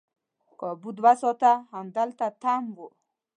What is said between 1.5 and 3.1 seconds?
همدلته تم وو.